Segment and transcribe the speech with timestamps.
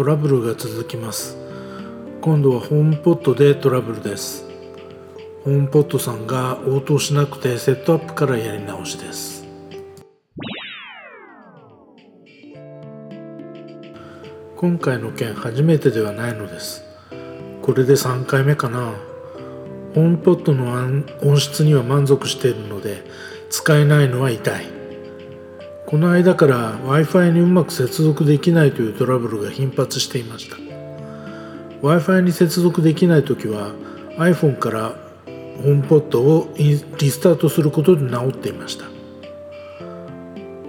[0.00, 1.36] トラブルが続きます。
[2.22, 4.46] 今度はホームポットでトラブルです。
[5.44, 9.46] ホームポットさんが応答しなくてセットアップからやり直しです。
[14.56, 16.82] 今回の件初めてではないのです。
[17.60, 18.94] これで3回目かな。
[19.94, 20.72] ホームポットの
[21.22, 23.04] 音質には満足しているので
[23.50, 24.79] 使えないのは痛い。
[25.90, 30.56] この間から w i f i にうまく接続できないというトラブルが頻発していました。
[31.82, 33.72] W i f i に接続できない時は
[34.16, 34.94] iPhone から
[35.64, 38.84] ホームポットをリスタートすることで治っていました。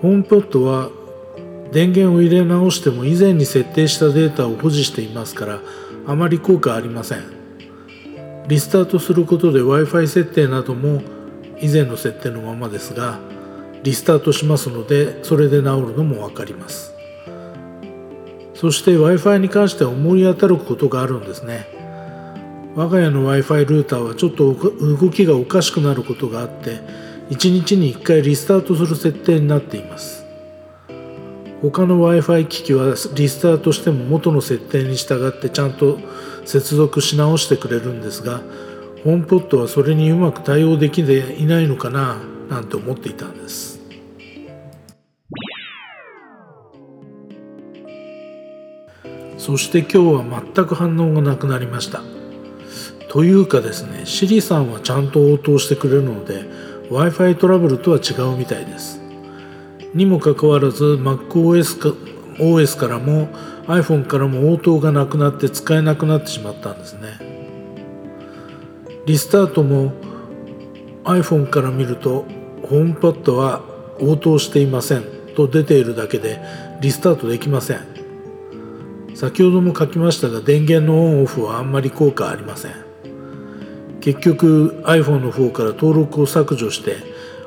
[0.02, 0.90] ホームポットは
[1.72, 5.60] 電源を入れ直しても以前に設定したデータを保持していますから
[6.08, 7.22] あまり効果ありません。
[8.48, 11.04] リスタートすることで Wi-Fi 設定なども
[11.60, 13.20] 以前の設定のままですが
[13.84, 15.64] リスタートしますのでそれで治る
[15.96, 16.94] のも分かります。
[18.54, 21.68] そして Wi-Fi に関しては思い当たることがあるんですね。
[22.76, 26.80] 我が家の Wi-Fi ルーターはちょっと動きがおかしくなることがあって
[27.32, 30.26] 1日に1回リスタートする設定になっています。
[31.62, 36.00] 他の Wi-Fi 機器はリスタートしても元の設定に従ってちゃんと
[36.46, 38.42] 接続し直してくれるんですが
[39.04, 42.18] ホームポットはそれにうまく対応できていないのかな
[42.50, 43.71] なんて思っていたんです。
[49.42, 49.98] そして今日
[50.30, 52.04] は全く反応がなくなりました。
[53.10, 56.46] というかですねシリさんはちゃんと応答してくれるので
[56.92, 59.02] w i f i トラブルとは違うみたいです。
[59.96, 61.90] にもかかわらず MacOS か
[62.38, 63.30] OS からも
[63.66, 67.08] iPhone からも応答がなくなって使えなくなってしまったんですね。
[69.08, 69.92] リスタートも
[71.04, 72.26] iPhone から見ると
[72.62, 73.64] ホームパッドは
[74.00, 75.04] 応答していません
[75.36, 76.40] と出ているだけで
[76.80, 78.01] リスタートできません。
[79.22, 82.72] 先ほども書きましたが電源のオンオフはあんまり効果ありません。
[84.00, 86.96] 結局 iPhone の方から登録を削除して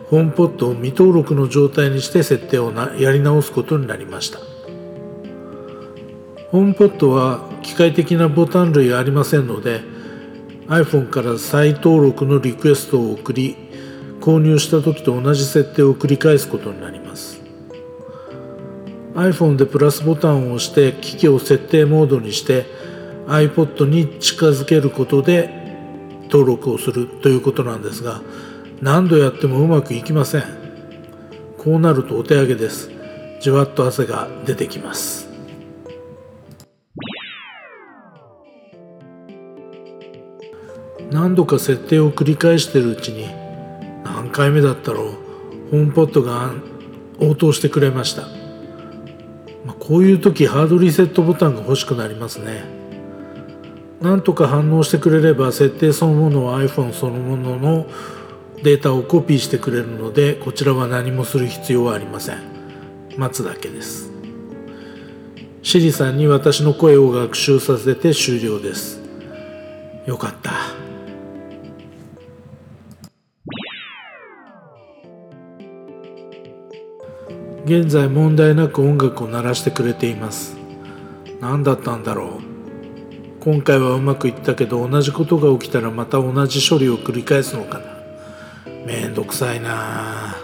[0.08, 4.38] ホームポットを未登録の状態にして設定をやり直すことになりました。
[6.52, 9.80] ホームポットは機械的なボタン類がありませんので
[10.68, 13.56] iPhone から再登録のリクエストを送り
[14.20, 17.03] 購入した時と同じ設定を繰り返すことになります。
[19.14, 22.66] iPhone でプラスボタンを押して機器を設定モードにして
[23.26, 25.48] iPod に近づけることで
[26.24, 28.22] 登録をするということなんですが
[28.82, 30.42] 何度やってもうまくいきません。
[31.56, 32.90] こうなるとお手上げです。
[33.40, 35.28] じわっと汗が出てきます。
[41.10, 43.28] 何度か設定を繰り返しているうちに
[44.04, 45.06] 何回目だったろう。
[45.70, 46.52] ホームポットが
[47.20, 48.24] 応答してくれました、
[49.64, 52.64] まあ、こういう時ハードリセットボタンが欲しくなりますね。
[54.00, 57.86] なんとか反応してくれれば設定そのものは iPhone そのものの
[58.62, 62.38] データをコピーしてくれるのでこちらは何もする必要はありません。
[63.16, 64.12] 待つだけです。
[65.62, 69.00] シリさんに私の声を学習させて終了です。
[70.06, 70.73] よかった。
[77.66, 80.54] 現在問題なく音楽を鳴らしてくれています。
[81.40, 83.42] 何だったんだろう。
[83.42, 87.84] 今回はうまくいったけど同じことが起きたらまた同じ処理を繰り返すのかな。
[88.84, 90.36] めんどくさいな。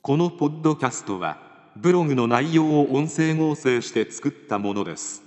[0.00, 1.36] このポッドキャストは
[1.76, 5.22] ブログの内容を音声合成して作ったものです。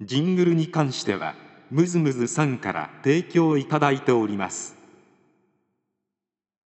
[0.00, 1.34] ジングルに関しては
[1.70, 4.83] ムズムズさんから提供いただいております。